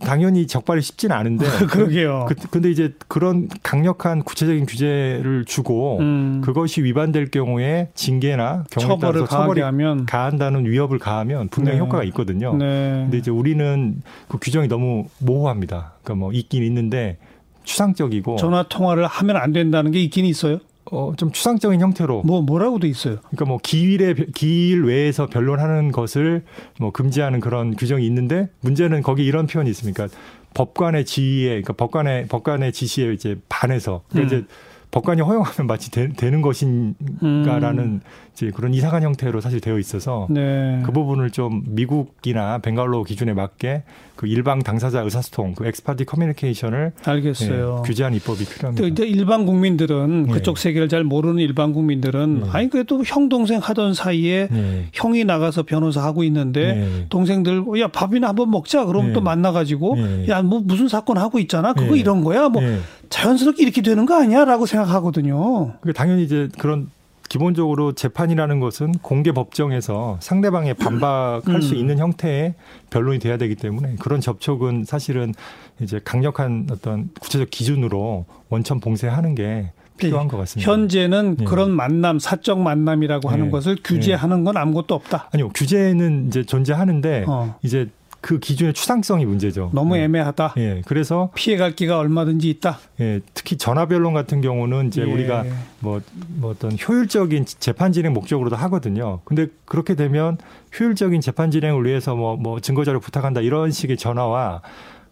당연히 0.00 0.46
적발이 0.46 0.82
쉽지는 0.82 1.16
않은데 1.16 1.46
그러게요. 1.68 2.26
그, 2.28 2.34
근데 2.50 2.70
이제 2.70 2.94
그런 3.08 3.48
강력한 3.62 4.22
구체적인 4.22 4.66
규제를 4.66 5.44
주고 5.46 5.98
음. 5.98 6.40
그것이 6.44 6.82
위반될 6.82 7.30
경우에 7.30 7.88
징계나 7.94 8.64
경우에 8.70 8.96
따라서 9.00 9.26
처벌이 9.26 9.60
하면. 9.60 10.06
가한다는 10.06 10.66
위협을 10.66 10.98
가하면 10.98 11.48
분명히 11.48 11.78
네. 11.78 11.84
효과가 11.84 12.04
있거든요. 12.04 12.54
네. 12.56 13.02
근데 13.04 13.18
이제 13.18 13.30
우리는 13.30 14.02
그 14.28 14.38
규정이 14.40 14.68
너무 14.68 15.06
모호합니다. 15.18 15.92
그러니까 16.02 16.14
뭐 16.14 16.32
있긴 16.32 16.62
있는데 16.64 17.18
추상적이고 17.64 18.36
전화 18.36 18.62
통화를 18.62 19.06
하면 19.06 19.36
안 19.36 19.52
된다는 19.52 19.90
게 19.90 20.00
있긴 20.00 20.24
있어요. 20.24 20.58
어, 20.90 21.12
좀 21.16 21.32
추상적인 21.32 21.80
형태로. 21.80 22.22
뭐, 22.24 22.42
뭐라고 22.42 22.78
돼 22.78 22.88
있어요? 22.88 23.16
그러니까 23.28 23.44
뭐 23.44 23.58
기일에, 23.62 24.14
기일 24.34 24.84
외에서 24.84 25.26
변론하는 25.26 25.92
것을 25.92 26.44
뭐 26.78 26.90
금지하는 26.90 27.40
그런 27.40 27.76
규정이 27.76 28.06
있는데 28.06 28.48
문제는 28.60 29.02
거기 29.02 29.24
이런 29.24 29.46
표현이 29.46 29.70
있습니까? 29.70 30.08
법관의 30.54 31.04
지위에, 31.04 31.48
그러니까 31.48 31.74
법관의, 31.74 32.28
법관의 32.28 32.72
지시에 32.72 33.12
이제 33.12 33.36
반해서. 33.48 34.02
그러니까 34.08 34.36
음. 34.36 34.40
이제 34.40 34.48
법관이 34.90 35.20
허용하면 35.20 35.66
마치 35.66 35.90
되, 35.90 36.08
는 36.30 36.40
것인가라는 36.42 37.84
음. 37.84 38.00
이제 38.32 38.50
그런 38.54 38.72
이상한 38.72 39.02
형태로 39.02 39.40
사실 39.40 39.60
되어 39.60 39.78
있어서 39.78 40.26
네. 40.30 40.80
그 40.84 40.92
부분을 40.92 41.30
좀 41.30 41.62
미국이나 41.66 42.58
벵갈로 42.58 43.04
기준에 43.04 43.34
맞게 43.34 43.82
그 44.16 44.26
일방 44.26 44.60
당사자 44.60 45.00
의사소통, 45.02 45.54
그 45.54 45.66
ex 45.66 45.77
parte 45.77 46.04
communication을 46.04 46.92
알겠어요. 47.04 47.82
예, 47.84 47.86
규제한 47.86 48.14
입법이 48.14 48.44
필요합니다. 48.44 48.86
이제 48.88 49.06
일반 49.06 49.46
국민들은 49.46 50.26
예. 50.28 50.32
그쪽 50.32 50.58
세계를 50.58 50.88
잘 50.88 51.04
모르는 51.04 51.38
일반 51.38 51.72
국민들은 51.72 52.42
예. 52.46 52.50
아니 52.50 52.68
그래도 52.68 53.02
형 53.04 53.28
동생 53.28 53.60
하던 53.60 53.94
사이에 53.94 54.48
예. 54.50 54.86
형이 54.92 55.24
나가서 55.24 55.64
변호사 55.64 56.02
하고 56.02 56.24
있는데 56.24 56.60
예. 57.02 57.06
동생들 57.08 57.64
야 57.78 57.88
밥이나 57.88 58.28
한번 58.28 58.50
먹자 58.50 58.86
그럼 58.86 59.12
또 59.12 59.20
만나가지고 59.20 60.26
야 60.28 60.42
뭐 60.48 60.62
무슨 60.64 60.88
사건 60.88 61.18
하고 61.18 61.38
있잖아 61.38 61.72
그거 61.74 61.94
이런 61.94 62.24
거야 62.24 62.48
뭐 62.48 62.62
자연스럽게 63.10 63.62
이렇게 63.62 63.82
되는 63.82 64.06
거 64.06 64.20
아니야라고 64.20 64.66
생각하거든요. 64.66 65.74
당연히 65.94 66.24
이제 66.24 66.48
그런 66.58 66.90
기본적으로 67.28 67.92
재판이라는 67.92 68.58
것은 68.60 68.92
공개 69.02 69.32
법정에서 69.32 70.16
상대방의 70.20 70.74
반박할 70.74 71.56
음. 71.56 71.60
수 71.60 71.74
있는 71.74 71.98
형태의 71.98 72.54
변론이 72.90 73.18
돼야 73.18 73.36
되기 73.36 73.54
때문에 73.54 73.96
그런 73.98 74.20
접촉은 74.20 74.84
사실은 74.84 75.34
이제 75.80 76.00
강력한 76.02 76.66
어떤 76.70 77.10
구체적 77.20 77.50
기준으로 77.50 78.24
원천 78.48 78.80
봉쇄하는 78.80 79.34
게 79.34 79.70
필요한 79.98 80.28
것 80.28 80.36
같습니다. 80.38 80.70
현재는 80.70 81.36
예. 81.40 81.44
그런 81.44 81.72
만남, 81.72 82.18
사적 82.18 82.60
만남이라고 82.60 83.28
하는 83.28 83.46
예. 83.46 83.50
것을 83.50 83.76
규제하는 83.82 84.44
건 84.44 84.56
아무것도 84.56 84.94
없다. 84.94 85.28
아니요, 85.32 85.50
규제는 85.50 86.28
이제 86.28 86.44
존재하는데 86.44 87.24
어. 87.26 87.56
이제 87.62 87.88
그 88.20 88.38
기준의 88.38 88.74
추상성이 88.74 89.24
문제죠. 89.24 89.70
너무 89.72 89.96
네. 89.96 90.04
애매하다. 90.04 90.54
예. 90.56 90.82
그래서 90.86 91.30
피해갈 91.34 91.76
기가 91.76 91.98
얼마든지 91.98 92.50
있다. 92.50 92.78
예. 93.00 93.20
특히 93.34 93.56
전화 93.56 93.86
변론 93.86 94.12
같은 94.12 94.40
경우는 94.40 94.88
이제 94.88 95.02
예. 95.02 95.04
우리가 95.04 95.44
뭐, 95.80 96.00
뭐 96.36 96.50
어떤 96.50 96.72
효율적인 96.72 97.46
재판 97.46 97.92
진행 97.92 98.12
목적으로도 98.12 98.56
하거든요. 98.56 99.20
근데 99.24 99.46
그렇게 99.64 99.94
되면 99.94 100.36
효율적인 100.78 101.20
재판 101.20 101.50
진행을 101.50 101.84
위해서 101.86 102.16
뭐, 102.16 102.36
뭐 102.36 102.60
증거자료 102.60 103.00
부탁한다 103.00 103.40
이런 103.40 103.70
식의 103.70 103.96
전화와 103.96 104.62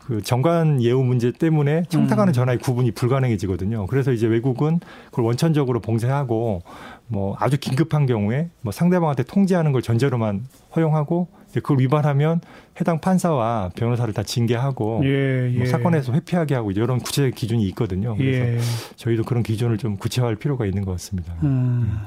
그 0.07 0.23
정관 0.23 0.81
예우 0.83 1.03
문제 1.03 1.33
때문에 1.33 1.83
청탁하는 1.89 2.31
음. 2.31 2.33
전화의 2.33 2.59
구분이 2.59 2.93
불가능해지거든요. 2.93 3.87
그래서 3.89 4.13
이제 4.13 4.29
외국은 4.29 4.79
그걸 5.07 5.25
원천적으로 5.25 5.81
봉쇄하고 5.81 6.63
뭐 7.09 7.37
아주 7.41 7.59
긴급한 7.59 8.07
경우에 8.07 8.51
뭐 8.61 8.73
상대방한테 8.73 9.25
통지하는 9.25 9.73
걸 9.73 9.83
전제로만 9.83 10.47
허용하고 10.77 11.27
그걸 11.61 11.81
위반하면 11.81 12.41
해당 12.81 13.01
판사와 13.01 13.71
변호사를 13.75 14.13
다 14.13 14.23
징계하고 14.23 15.01
예, 15.05 15.53
예. 15.53 15.59
뭐 15.59 15.67
사건에서 15.67 16.13
회피하게 16.13 16.55
하고 16.55 16.71
이런 16.71 16.99
구체적 16.99 17.35
기준이 17.35 17.67
있거든요. 17.69 18.17
그래서 18.17 18.47
예. 18.47 18.59
저희도 18.97 19.25
그런 19.25 19.43
기준을 19.43 19.79
좀 19.79 19.97
구체화할 19.97 20.37
필요가 20.37 20.67
있는 20.67 20.85
것 20.85 20.93
같습니다. 20.93 21.35
음. 21.43 21.99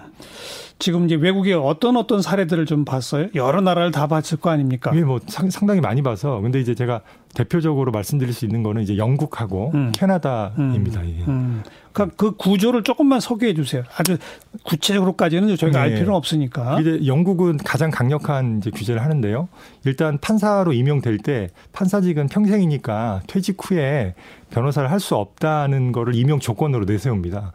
지금 0.80 1.06
이제 1.06 1.16
외국의 1.16 1.54
어떤 1.56 1.98
어떤 1.98 2.22
사례들을 2.22 2.66
좀 2.66 2.86
봤어요? 2.86 3.28
여러 3.36 3.60
나라를 3.60 3.92
다 3.92 4.08
봤을 4.08 4.38
거 4.38 4.50
아닙니까? 4.50 4.92
예, 4.96 5.02
뭐 5.02 5.20
상, 5.28 5.50
당히 5.68 5.82
많이 5.82 6.02
봐서 6.02 6.40
근데 6.40 6.62
이제 6.62 6.74
제가 6.74 7.02
대표적으로 7.36 7.92
말씀드릴 7.92 8.34
수 8.34 8.46
있는 8.46 8.64
거는 8.64 8.82
이제 8.82 8.98
영국하고 8.98 9.72
음. 9.76 9.92
캐나다입니다. 9.94 11.02
음. 11.02 11.24
음. 11.28 11.64
그러니까 11.92 12.16
그 12.18 12.36
구조를 12.38 12.84
조금만 12.84 13.20
소개해 13.20 13.54
주세요. 13.56 13.84
아주 13.98 14.18
구체적으로까지는 14.64 15.56
저희가 15.58 15.80
네. 15.80 15.84
알 15.84 15.94
필요는 15.96 16.14
없으니까. 16.14 16.80
이제 16.80 17.02
영국은 17.06 17.58
가장 17.58 17.92
강력한 17.92 18.60
이제 18.60 18.72
규제를 18.72 19.04
하는데요. 19.04 19.50
일단 19.84 20.18
판사로 20.20 20.72
임용될 20.72 21.18
때 21.18 21.50
판사직은 21.74 22.28
평생이니까 22.28 23.24
퇴직 23.28 23.58
후에 23.60 24.16
변호사를 24.50 24.90
할 24.90 25.00
수 25.00 25.16
없다는 25.16 25.92
거를 25.92 26.16
임용 26.16 26.40
조건으로 26.40 26.86
내세웁니다. 26.86 27.52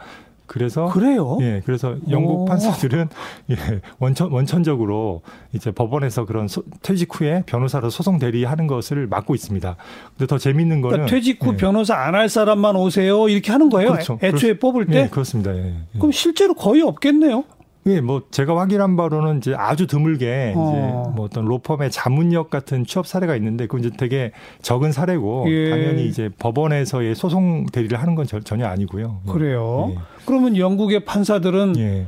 그래서 0.46 0.86
그래요? 0.86 1.38
예, 1.40 1.62
그래서 1.64 1.96
영국 2.10 2.40
오. 2.40 2.44
판사들은 2.44 3.08
예, 3.50 3.56
원천 3.98 4.30
원천적으로 4.30 5.22
이제 5.52 5.70
법원에서 5.70 6.24
그런 6.24 6.48
소, 6.48 6.62
퇴직 6.82 7.08
후에 7.18 7.42
변호사로 7.46 7.90
소송 7.90 8.18
대리하는 8.18 8.66
것을 8.66 9.06
막고 9.06 9.34
있습니다. 9.34 9.76
근데 10.10 10.26
더 10.26 10.38
재밌는 10.38 10.80
거는 10.80 10.96
그러니까 10.96 11.14
퇴직 11.14 11.44
후 11.44 11.52
예. 11.52 11.56
변호사 11.56 11.96
안 11.96 12.14
할 12.14 12.28
사람만 12.28 12.76
오세요 12.76 13.28
이렇게 13.28 13.50
하는 13.50 13.68
거예요. 13.68 13.90
그렇죠. 13.92 14.18
애초에 14.22 14.50
그렇, 14.52 14.58
뽑을 14.60 14.86
때. 14.86 15.02
예, 15.02 15.08
그렇습니다. 15.08 15.52
예, 15.56 15.66
예. 15.94 15.98
그럼 15.98 16.12
실제로 16.12 16.54
거의 16.54 16.80
없겠네요. 16.82 17.42
예, 17.86 18.00
뭐 18.00 18.22
제가 18.30 18.58
확인한 18.58 18.96
바로는 18.96 19.38
이제 19.38 19.54
아주 19.54 19.86
드물게 19.86 20.54
어. 20.56 20.70
이제 20.70 21.16
뭐 21.16 21.26
어떤 21.26 21.44
로펌의 21.44 21.90
자문역 21.90 22.50
같은 22.50 22.86
취업 22.86 23.06
사례가 23.06 23.36
있는데 23.36 23.66
그건 23.66 23.80
이제 23.80 23.90
되게 23.96 24.32
적은 24.62 24.92
사례고 24.92 25.44
예. 25.48 25.70
당연히 25.70 26.06
이제 26.06 26.30
법원에서의 26.38 27.14
소송 27.14 27.66
대리를 27.66 27.98
하는 28.00 28.14
건 28.14 28.26
전혀 28.26 28.66
아니고요. 28.66 29.20
예. 29.26 29.32
그래요. 29.32 29.92
예. 29.94 29.98
그러면 30.24 30.56
영국의 30.56 31.04
판사들은 31.04 31.74
예. 31.78 32.06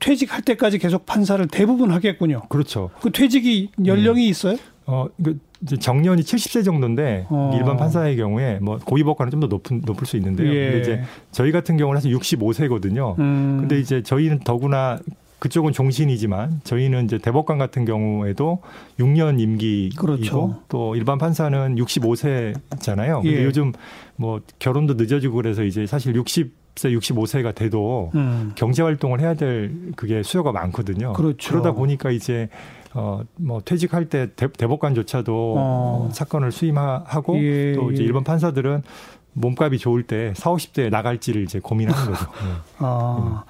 퇴직할 0.00 0.42
때까지 0.42 0.78
계속 0.78 1.06
판사를 1.06 1.46
대부분 1.48 1.90
하겠군요. 1.90 2.42
그렇죠. 2.48 2.90
그 3.00 3.10
퇴직이 3.10 3.70
연령이 3.86 4.24
예. 4.24 4.28
있어요? 4.28 4.56
어, 4.86 5.06
그 5.22 5.38
이제 5.62 5.76
정년이 5.76 6.22
70세 6.22 6.64
정도인데 6.64 7.26
어. 7.30 7.52
일반 7.54 7.76
판사의 7.76 8.16
경우에 8.16 8.58
뭐 8.60 8.78
고위법관은 8.78 9.30
좀 9.30 9.40
더 9.40 9.46
높은 9.46 9.80
높을 9.84 10.06
수 10.06 10.16
있는데요. 10.18 10.52
예. 10.52 10.64
근데 10.72 10.80
이제 10.80 11.02
저희 11.32 11.52
같은 11.52 11.76
경우는 11.76 12.00
사실 12.00 12.14
65세거든요. 12.16 13.18
음. 13.18 13.58
근데 13.60 13.78
이제 13.80 14.02
저희는 14.02 14.40
더구나 14.40 14.98
그쪽은 15.38 15.72
종신이지만 15.72 16.60
저희는 16.64 17.04
이제 17.04 17.18
대법관 17.18 17.58
같은 17.58 17.84
경우에도 17.84 18.60
6년 18.98 19.40
임기이고 19.40 20.00
그렇죠. 20.00 20.62
또 20.68 20.96
일반 20.96 21.18
판사는 21.18 21.76
65세잖아요. 21.76 23.22
근데 23.22 23.40
예. 23.40 23.44
요즘 23.44 23.72
뭐 24.16 24.40
결혼도 24.58 24.94
늦어지고 24.94 25.36
그래서 25.36 25.64
이제 25.64 25.86
사실 25.86 26.14
60세 26.14 26.50
65세가 26.98 27.54
돼도 27.54 28.10
음. 28.14 28.52
경제 28.54 28.82
활동을 28.82 29.20
해야 29.20 29.34
될 29.34 29.72
그게 29.96 30.22
수요가 30.22 30.52
많거든요. 30.52 31.12
그렇죠. 31.12 31.50
그러다 31.50 31.72
보니까 31.72 32.10
이제 32.10 32.48
어, 32.94 33.22
뭐 33.36 33.60
퇴직할 33.60 34.08
때 34.08 34.30
대, 34.34 34.48
법관조차도 34.48 35.54
어. 35.58 36.08
사건을 36.12 36.52
수임하고 36.52 37.38
예, 37.38 37.72
또 37.74 37.90
이제 37.90 38.02
예. 38.02 38.06
일반 38.06 38.24
판사들은 38.24 38.82
몸값이 39.32 39.78
좋을 39.78 40.04
때 40.04 40.32
4, 40.36 40.50
50대에 40.50 40.90
나갈지를 40.90 41.42
이제 41.42 41.58
고민하는 41.58 42.12
거죠. 42.12 42.24
네. 42.24 42.50
아. 42.78 43.44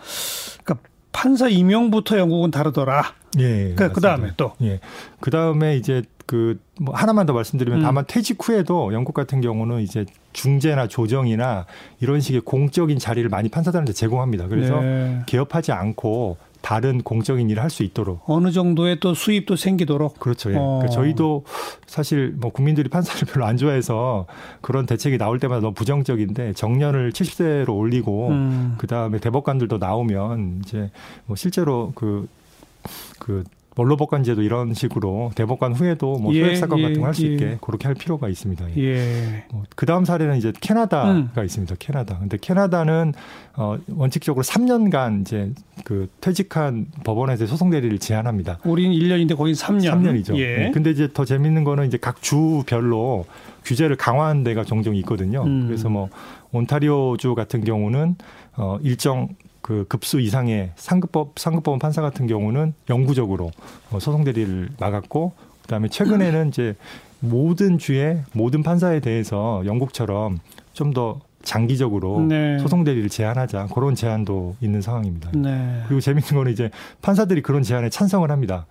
그러니까 0.62 0.88
판사 1.12 1.48
임용부터 1.48 2.18
영국은 2.18 2.50
다르더라. 2.50 3.04
예. 3.38 3.74
그, 3.76 3.92
그 3.92 4.00
다음에 4.00 4.32
또. 4.38 4.52
예. 4.62 4.80
그 5.20 5.30
다음에 5.30 5.76
이제 5.76 6.02
그, 6.24 6.58
뭐 6.80 6.94
하나만 6.94 7.26
더 7.26 7.34
말씀드리면 7.34 7.80
음. 7.80 7.82
다만 7.84 8.04
퇴직 8.08 8.38
후에도 8.40 8.94
영국 8.94 9.12
같은 9.12 9.42
경우는 9.42 9.82
이제 9.82 10.06
중재나 10.32 10.88
조정이나 10.88 11.66
이런 12.00 12.20
식의 12.20 12.40
공적인 12.40 12.98
자리를 12.98 13.28
많이 13.28 13.50
판사들한테 13.50 13.92
제공합니다. 13.92 14.48
그래서 14.48 14.80
네. 14.80 15.22
개업하지 15.26 15.72
않고 15.72 16.38
다른 16.64 17.02
공적인 17.02 17.50
일을 17.50 17.62
할 17.62 17.74
수 17.74 17.82
있도록 17.82 18.20
어느 18.26 18.52
정도의 18.52 19.00
또 19.00 19.14
수입도 19.14 19.56
생기도록 19.56 20.18
그렇죠. 20.18 20.50
예. 20.52 20.56
어. 20.56 20.78
그러니까 20.78 20.88
저희도 20.88 21.44
사실 21.86 22.32
뭐 22.38 22.50
국민들이 22.52 22.88
판사를 22.88 23.20
별로 23.30 23.44
안 23.44 23.56
좋아해서 23.56 24.26
그런 24.60 24.86
대책이 24.86 25.18
나올 25.18 25.38
때마다 25.40 25.60
너무 25.60 25.74
부정적인데 25.74 26.52
정년을 26.54 27.12
70세로 27.12 27.76
올리고 27.76 28.28
음. 28.28 28.74
그 28.78 28.86
다음에 28.86 29.18
대법관들도 29.18 29.78
나오면 29.78 30.62
이제 30.64 30.90
뭐 31.26 31.36
실제로 31.36 31.92
그그 31.94 32.28
그 33.18 33.44
원로법관제도 33.76 34.42
이런 34.42 34.72
식으로 34.74 35.32
대법관 35.34 35.72
후에도 35.72 36.18
뭐 36.18 36.32
예, 36.34 36.44
소액 36.44 36.56
사건 36.56 36.78
예, 36.78 36.82
같은 36.84 37.00
거 37.00 37.06
할수 37.06 37.26
예. 37.26 37.32
있게 37.32 37.58
그렇게 37.60 37.86
할 37.88 37.94
필요가 37.94 38.28
있습니다. 38.28 38.76
예. 38.76 38.82
예. 38.82 39.44
뭐 39.50 39.64
그 39.76 39.86
다음 39.86 40.04
사례는 40.04 40.36
이제 40.36 40.52
캐나다가 40.60 41.12
음. 41.12 41.30
있습니다. 41.44 41.74
캐나다. 41.78 42.18
근데 42.18 42.38
캐나다는 42.40 43.12
어 43.56 43.76
원칙적으로 43.88 44.42
3년간 44.42 45.20
이제 45.22 45.52
그 45.84 46.08
퇴직한 46.20 46.86
법원에서 47.04 47.46
소송 47.46 47.70
대리를 47.70 47.98
제한합니다. 47.98 48.60
우리는 48.64 48.96
1년인데 48.96 49.36
거긴 49.36 49.54
3년. 49.54 49.92
3년이죠. 49.92 50.36
예. 50.36 50.56
네. 50.56 50.70
근데 50.72 50.90
이제 50.90 51.08
더 51.12 51.24
재밌는 51.24 51.64
거는 51.64 51.86
이제 51.86 51.98
각 51.98 52.22
주별로 52.22 53.26
규제를 53.64 53.96
강화한 53.96 54.44
데가 54.44 54.64
종종 54.64 54.94
있거든요. 54.96 55.42
음. 55.42 55.66
그래서 55.66 55.88
뭐 55.88 56.08
온타리오주 56.52 57.34
같은 57.34 57.64
경우는 57.64 58.16
어 58.56 58.78
일정 58.82 59.28
그 59.64 59.86
급수 59.88 60.20
이상의 60.20 60.72
상급법 60.76 61.38
상급법원 61.38 61.78
판사 61.78 62.02
같은 62.02 62.26
경우는 62.26 62.74
영구적으로 62.90 63.50
어, 63.90 63.98
소송 63.98 64.22
대리를 64.22 64.68
막았고 64.78 65.32
그다음에 65.62 65.88
최근에는 65.88 66.48
이제 66.48 66.76
모든 67.20 67.78
주의 67.78 68.20
모든 68.34 68.62
판사에 68.62 69.00
대해서 69.00 69.62
영국처럼 69.64 70.40
좀더 70.74 71.20
장기적으로 71.42 72.20
네. 72.20 72.58
소송 72.58 72.84
대리를 72.84 73.08
제한하자 73.08 73.68
그런 73.74 73.94
제안도 73.94 74.56
있는 74.60 74.82
상황입니다. 74.82 75.30
네. 75.32 75.80
그리고 75.86 76.02
재밌는 76.02 76.28
거는 76.34 76.52
이제 76.52 76.70
판사들이 77.00 77.40
그런 77.40 77.62
제안에 77.62 77.88
찬성을 77.88 78.30
합니다. 78.30 78.66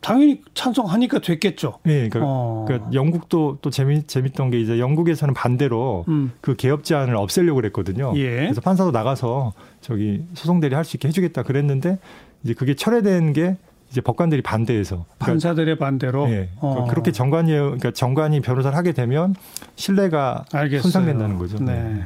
당연히 0.00 0.40
찬성하니까 0.54 1.18
됐겠죠. 1.20 1.78
예, 1.86 2.08
그러니까, 2.08 2.20
어. 2.22 2.64
그러니까 2.66 2.90
영국도 2.92 3.58
또 3.60 3.70
재미 3.70 4.02
재밌던 4.06 4.50
게 4.50 4.60
이제 4.60 4.78
영국에서는 4.78 5.34
반대로 5.34 6.04
음. 6.08 6.32
그 6.40 6.56
개업 6.56 6.84
제한을 6.84 7.16
없애려고 7.16 7.56
그랬거든요. 7.56 8.12
예. 8.16 8.30
그래서 8.36 8.60
판사도 8.60 8.90
나가서 8.92 9.52
저기 9.80 10.22
소송 10.34 10.60
대리 10.60 10.74
할 10.74 10.84
수 10.84 10.96
있게 10.96 11.08
해주겠다 11.08 11.42
그랬는데 11.42 11.98
이제 12.42 12.54
그게 12.54 12.74
철회된 12.74 13.32
게 13.34 13.56
이제 13.90 14.00
법관들이 14.00 14.40
반대해서 14.42 15.04
그러니까 15.18 15.26
판사들의 15.26 15.76
반대로. 15.76 16.28
예, 16.30 16.48
어. 16.60 16.86
그렇게 16.88 17.12
정관이 17.12 17.50
그러니까 17.52 17.90
정관이 17.90 18.40
변호사를 18.40 18.76
하게 18.76 18.92
되면 18.92 19.34
신뢰가 19.76 20.44
알겠어요. 20.52 20.82
손상된다는 20.82 21.36
거죠. 21.38 21.58
네. 21.62 22.04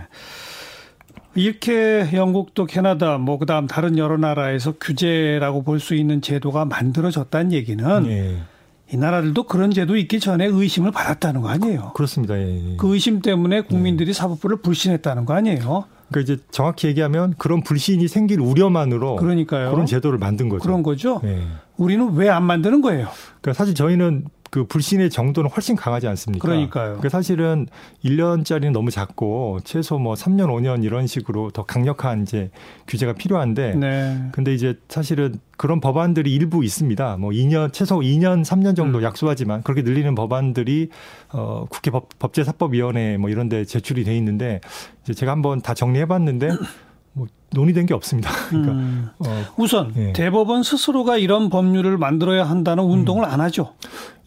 이렇게 1.34 2.08
영국도 2.12 2.66
캐나다 2.66 3.18
뭐 3.18 3.38
그다음 3.38 3.66
다른 3.66 3.98
여러 3.98 4.16
나라에서 4.16 4.72
규제라고 4.80 5.62
볼 5.62 5.80
수 5.80 5.94
있는 5.94 6.20
제도가 6.22 6.64
만들어졌다는 6.64 7.52
얘기는 7.52 8.06
예, 8.06 8.36
이 8.92 8.96
나라들도 8.96 9.42
그런 9.44 9.70
제도 9.72 9.96
있기 9.96 10.20
전에 10.20 10.46
의심을 10.46 10.92
받았다는 10.92 11.40
거 11.42 11.48
아니에요. 11.48 11.92
그 11.94 12.02
렇습니다. 12.02 12.38
예, 12.38 12.72
예. 12.72 12.76
그 12.76 12.92
의심 12.94 13.20
때문에 13.20 13.62
국민들이 13.62 14.12
사법부를 14.12 14.58
불신했다는 14.58 15.24
거 15.24 15.34
아니에요. 15.34 15.84
그러니까 16.10 16.32
이제 16.32 16.42
정확히 16.52 16.86
얘기하면 16.86 17.34
그런 17.38 17.62
불신이 17.62 18.06
생길 18.08 18.40
우려만으로 18.40 19.16
그러니까요. 19.16 19.72
그런 19.72 19.86
제도를 19.86 20.18
만든 20.18 20.48
거죠. 20.48 20.62
그런 20.62 20.82
거죠. 20.82 21.20
예. 21.24 21.42
우리는 21.76 22.14
왜 22.14 22.28
안 22.28 22.44
만드는 22.44 22.80
거예요? 22.80 23.08
그러니까 23.40 23.52
사실 23.58 23.74
저희는 23.74 24.24
그 24.54 24.64
불신의 24.68 25.10
정도는 25.10 25.50
훨씬 25.50 25.74
강하지 25.74 26.06
않습니까? 26.06 26.46
그러니까요. 26.46 26.84
그러니까 26.90 27.08
사실은 27.08 27.66
1년짜리는 28.04 28.70
너무 28.70 28.92
작고 28.92 29.58
최소 29.64 29.98
뭐 29.98 30.14
3년, 30.14 30.46
5년 30.46 30.84
이런 30.84 31.08
식으로 31.08 31.50
더 31.50 31.64
강력한 31.64 32.22
이제 32.22 32.52
규제가 32.86 33.14
필요한데 33.14 33.74
네. 33.74 34.28
근데 34.30 34.54
이제 34.54 34.78
사실은 34.88 35.40
그런 35.56 35.80
법안들이 35.80 36.32
일부 36.32 36.62
있습니다. 36.62 37.16
뭐 37.16 37.30
2년 37.32 37.72
최소 37.72 37.98
2년, 37.98 38.44
3년 38.44 38.76
정도 38.76 38.98
음. 38.98 39.02
약소하지만 39.02 39.64
그렇게 39.64 39.82
늘리는 39.82 40.14
법안들이 40.14 40.88
어 41.32 41.66
국회 41.68 41.90
법, 41.90 42.16
법제사법위원회 42.20 43.16
뭐 43.16 43.30
이런 43.30 43.48
데 43.48 43.64
제출이 43.64 44.04
돼 44.04 44.16
있는데 44.18 44.60
이제 45.02 45.14
제가 45.14 45.32
한번 45.32 45.62
다 45.62 45.74
정리해 45.74 46.06
봤는데 46.06 46.50
뭐 47.12 47.26
논의된 47.50 47.86
게 47.86 47.94
없습니다. 47.94 48.30
그러니까 48.50 48.72
음. 48.72 49.08
어 49.18 49.44
우선 49.56 49.92
예. 49.96 50.12
대법원 50.12 50.62
스스로가 50.62 51.16
이런 51.16 51.50
법률을 51.50 51.98
만들어야 51.98 52.44
한다는 52.44 52.84
운동을 52.84 53.24
안 53.24 53.40
하죠. 53.40 53.72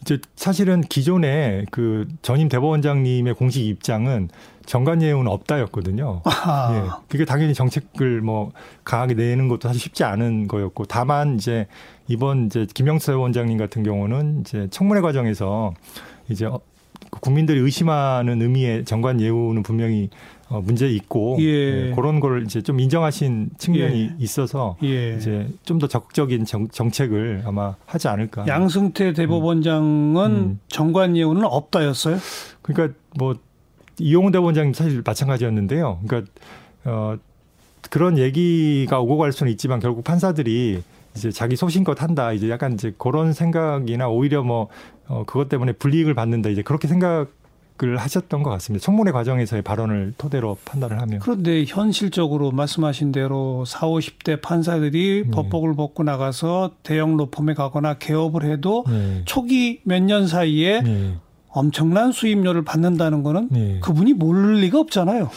이제 0.08 0.18
사실은 0.36 0.80
기존에 0.80 1.66
그 1.70 2.08
전임 2.22 2.48
대법원장님의 2.48 3.34
공식 3.34 3.66
입장은 3.66 4.30
정관 4.64 5.02
예우는 5.02 5.30
없다였거든요. 5.30 6.22
아하. 6.24 6.74
예. 6.74 6.90
그게 7.08 7.26
당연히 7.26 7.52
정책을 7.52 8.22
뭐 8.22 8.52
강하게 8.84 9.12
내는 9.12 9.48
것도 9.48 9.68
사실 9.68 9.82
쉽지 9.82 10.04
않은 10.04 10.48
거였고 10.48 10.86
다만 10.86 11.34
이제 11.34 11.66
이번 12.06 12.46
이제 12.46 12.66
김영수 12.72 13.20
원장님 13.20 13.58
같은 13.58 13.82
경우는 13.82 14.40
이제 14.40 14.66
청문회 14.70 15.02
과정에서 15.02 15.74
이제 16.30 16.46
어, 16.46 16.58
국민들이 17.20 17.60
의심하는 17.60 18.40
의미의 18.40 18.86
정관 18.86 19.20
예우는 19.20 19.62
분명히 19.62 20.08
어, 20.50 20.62
문제 20.62 20.88
있고 20.88 21.36
예. 21.40 21.44
예, 21.90 21.92
그런 21.94 22.20
걸 22.20 22.44
이제 22.44 22.62
좀 22.62 22.80
인정하신 22.80 23.50
측면이 23.58 24.00
예. 24.00 24.14
있어서 24.18 24.76
예. 24.82 25.16
이제 25.16 25.46
좀 25.64 25.78
더 25.78 25.86
적극적인 25.86 26.44
정, 26.44 26.68
정책을 26.68 27.42
아마 27.44 27.76
하지 27.86 28.08
않을까. 28.08 28.46
양승태 28.46 29.12
대법원장은 29.12 30.30
음. 30.30 30.60
정관 30.68 31.16
예우는 31.16 31.44
없다였어요. 31.44 32.16
그러니까 32.62 32.98
뭐 33.16 33.36
이용훈 33.98 34.32
대법원장님 34.32 34.72
사실 34.74 35.02
마찬가지였는데요. 35.04 36.00
그러니까 36.06 36.32
어 36.84 37.16
그런 37.90 38.18
얘기가 38.18 39.00
오고 39.00 39.18
갈 39.18 39.32
수는 39.32 39.52
있지만 39.52 39.80
결국 39.80 40.02
판사들이 40.04 40.82
이제 41.14 41.30
자기 41.30 41.56
소신껏 41.56 42.00
한다. 42.02 42.32
이제 42.32 42.48
약간 42.50 42.72
이제 42.72 42.92
그런 42.98 43.32
생각이나 43.32 44.08
오히려 44.08 44.42
뭐 44.42 44.68
어, 45.06 45.24
그것 45.26 45.48
때문에 45.48 45.72
불이익을 45.72 46.14
받는다. 46.14 46.48
이제 46.50 46.62
그렇게 46.62 46.86
생각 46.88 47.28
을 47.84 47.96
하셨던 47.96 48.42
것 48.42 48.50
같습니다. 48.50 48.84
청문회 48.84 49.12
과정에서의 49.12 49.62
발언을 49.62 50.14
토대로 50.18 50.56
판단을 50.64 51.00
하면. 51.00 51.20
그런데 51.20 51.64
현실적으로 51.64 52.50
말씀하신 52.50 53.12
대로 53.12 53.64
4, 53.64 53.86
50대 53.86 54.40
판사들이 54.42 55.22
네. 55.26 55.30
법복을 55.30 55.76
벗고 55.76 56.02
나가서 56.02 56.72
대형 56.82 57.16
로펌에 57.16 57.54
가거나 57.54 57.94
개업을 57.94 58.42
해도 58.44 58.84
네. 58.88 59.22
초기 59.26 59.80
몇 59.84 60.00
년 60.02 60.26
사이에 60.26 60.80
네. 60.80 61.14
엄청난 61.50 62.10
수입료를 62.12 62.64
받는다는 62.64 63.22
거는 63.22 63.48
네. 63.50 63.78
그분이 63.80 64.14
모를 64.14 64.54
리가 64.56 64.80
없잖아요. 64.80 65.30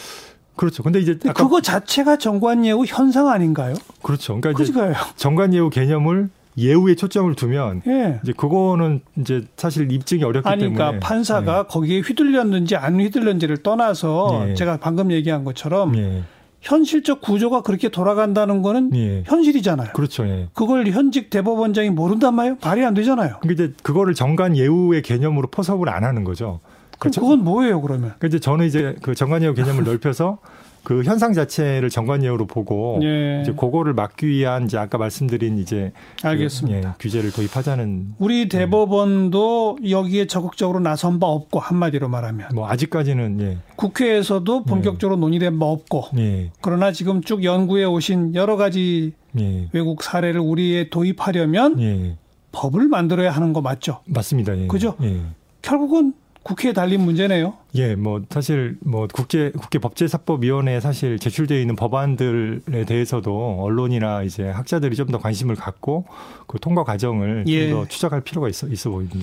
그렇죠. 0.56 0.82
근데 0.82 1.00
이제 1.00 1.12
근데 1.14 1.32
그거 1.32 1.60
자체가 1.60 2.18
정관예우 2.18 2.84
현상 2.86 3.28
아닌가요? 3.28 3.74
그렇죠. 4.02 4.38
그러니까 4.40 4.50
이제 4.62 4.72
그지가요. 4.72 4.94
정관 5.16 5.54
예우 5.54 5.70
개념을 5.70 6.28
예우에 6.58 6.94
초점을 6.94 7.34
두면 7.34 7.82
예. 7.86 8.20
이제 8.22 8.32
그거는 8.36 9.00
이제 9.18 9.42
사실 9.56 9.90
입증이 9.90 10.22
어렵기 10.22 10.48
아니, 10.48 10.62
때문에 10.64 10.76
그러니까 10.76 11.06
판사가 11.06 11.66
거기에 11.66 12.00
휘둘렸는지 12.00 12.76
안 12.76 13.00
휘둘렸는지를 13.00 13.58
떠나서 13.58 14.44
네. 14.46 14.54
제가 14.54 14.78
방금 14.78 15.10
얘기한 15.12 15.44
것처럼 15.44 15.96
예. 15.96 16.22
현실적 16.60 17.20
구조가 17.20 17.62
그렇게 17.62 17.88
돌아간다는 17.88 18.62
거는 18.62 18.94
예. 18.94 19.24
현실이잖아요. 19.26 19.90
그렇죠. 19.94 20.26
예. 20.26 20.48
그걸 20.52 20.86
현직 20.86 21.30
대법원장이 21.30 21.90
모른단 21.90 22.34
말이에요? 22.34 22.58
말이 22.62 22.84
안 22.84 22.94
되잖아요. 22.94 23.36
그러니까 23.40 23.64
이제 23.64 23.74
그거를 23.82 24.14
정관 24.14 24.56
예우의 24.56 25.02
개념으로 25.02 25.48
포섭을 25.48 25.88
안 25.88 26.04
하는 26.04 26.22
거죠. 26.24 26.60
그럼 26.98 27.10
그렇죠? 27.10 27.20
그건 27.20 27.42
뭐예요, 27.42 27.80
그러면? 27.80 28.12
그러니까 28.18 28.28
이제 28.28 28.38
저는 28.38 28.66
이제 28.66 28.94
그 29.02 29.14
정관 29.14 29.42
예우 29.42 29.54
개념을 29.54 29.82
넓혀서 29.84 30.38
그 30.84 31.02
현상 31.04 31.32
자체를 31.32 31.90
정관 31.90 32.24
예우로 32.24 32.46
보고 32.46 32.98
예. 33.02 33.42
이제 33.42 33.52
그거를 33.52 33.94
막기 33.94 34.26
위한 34.26 34.64
이제 34.64 34.76
아까 34.76 34.98
말씀드린 34.98 35.58
이제 35.58 35.92
그, 36.20 36.28
알겠습니다. 36.28 36.88
예, 36.88 36.92
규제를 36.98 37.30
도입하자는 37.30 38.14
우리 38.18 38.48
대법원도 38.48 39.78
여기에 39.88 40.26
적극적으로 40.26 40.80
나선 40.80 41.20
바 41.20 41.26
없고 41.28 41.60
한마디로 41.60 42.08
말하면 42.08 42.48
뭐 42.54 42.68
아직까지는 42.68 43.40
예. 43.40 43.58
국회에서도 43.76 44.64
본격적으로 44.64 45.16
논의된 45.16 45.58
바 45.58 45.66
없고 45.66 46.04
예. 46.18 46.50
그러나 46.60 46.90
지금 46.90 47.22
쭉 47.22 47.44
연구해 47.44 47.84
오신 47.84 48.34
여러 48.34 48.56
가지 48.56 49.12
예. 49.38 49.68
외국 49.72 50.02
사례를 50.02 50.40
우리에 50.40 50.90
도입하려면 50.90 51.80
예. 51.80 52.16
법을 52.50 52.88
만들어야 52.88 53.30
하는 53.30 53.52
거 53.52 53.60
맞죠? 53.60 54.00
맞습니다. 54.06 54.58
예. 54.58 54.66
그죠? 54.66 54.94
예. 55.02 55.20
결국은 55.62 56.12
국회에 56.42 56.72
달린 56.72 57.00
문제네요. 57.02 57.54
예, 57.76 57.94
뭐 57.94 58.20
사실 58.28 58.76
뭐 58.80 59.06
국제 59.12 59.50
국회 59.52 59.78
법제사법위원회에 59.78 60.80
사실 60.80 61.18
제출되어 61.18 61.58
있는 61.60 61.76
법안들에 61.76 62.84
대해서도 62.84 63.58
언론이나 63.62 64.22
이제 64.24 64.44
학자들이 64.48 64.96
좀 64.96 65.06
더 65.12 65.18
관심을 65.18 65.54
갖고 65.56 66.04
그 66.46 66.58
통과 66.58 66.82
과정을 66.84 67.44
예. 67.46 67.68
좀더 67.70 67.86
추적할 67.88 68.22
필요가 68.22 68.48
있어 68.48 68.66
있어 68.68 68.90
보입니다. 68.90 69.18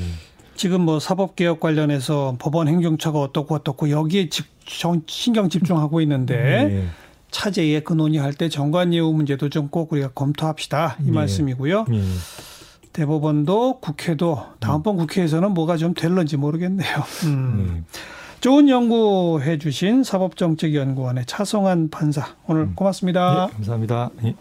지금 0.55 0.81
뭐 0.81 0.99
사법개혁 0.99 1.59
관련해서 1.59 2.35
법원 2.39 2.67
행정처가 2.67 3.19
어떻고 3.19 3.55
어떻고 3.55 3.89
여기에 3.89 4.29
집, 4.29 4.45
정- 4.65 5.01
신경 5.07 5.49
집중하고 5.49 6.01
있는데 6.01 6.35
예. 6.35 6.85
차제에 7.31 7.81
그 7.81 7.93
논의할 7.93 8.33
때 8.33 8.49
정관 8.49 8.93
예우 8.93 9.13
문제도 9.13 9.47
좀 9.49 9.69
꼭 9.69 9.91
우리가 9.93 10.09
검토합시다 10.15 10.97
이 11.03 11.07
예. 11.07 11.11
말씀이고요. 11.11 11.85
예. 12.89 12.93
대법원도 12.93 13.79
국회도 13.79 14.45
다음번 14.59 14.97
국회에서는 14.97 15.51
뭐가 15.53 15.77
좀 15.77 15.93
될런지 15.93 16.37
모르겠네요. 16.37 16.97
음. 17.25 17.77
예. 17.77 17.83
좋은 18.41 18.69
연구 18.69 19.41
해 19.41 19.57
주신 19.57 20.03
사법정책연구원의 20.03 21.25
차성한 21.25 21.89
판사 21.89 22.25
오늘 22.47 22.63
음. 22.63 22.73
고맙습니다. 22.75 23.49
예, 23.49 23.53
감사합니다. 23.53 24.09
예. 24.23 24.35